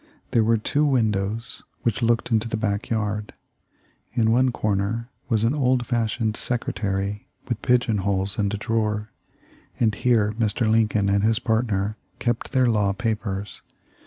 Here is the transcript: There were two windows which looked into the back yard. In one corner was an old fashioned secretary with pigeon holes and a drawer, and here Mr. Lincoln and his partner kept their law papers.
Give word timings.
There 0.31 0.43
were 0.43 0.57
two 0.57 0.83
windows 0.83 1.61
which 1.83 2.01
looked 2.01 2.31
into 2.31 2.47
the 2.49 2.57
back 2.57 2.89
yard. 2.89 3.33
In 4.13 4.31
one 4.31 4.49
corner 4.51 5.11
was 5.29 5.43
an 5.43 5.53
old 5.53 5.85
fashioned 5.85 6.35
secretary 6.35 7.27
with 7.47 7.61
pigeon 7.61 7.99
holes 7.99 8.39
and 8.39 8.51
a 8.51 8.57
drawer, 8.57 9.11
and 9.79 9.93
here 9.93 10.33
Mr. 10.39 10.67
Lincoln 10.67 11.07
and 11.07 11.23
his 11.23 11.37
partner 11.37 11.97
kept 12.17 12.51
their 12.51 12.65
law 12.65 12.93
papers. 12.93 13.61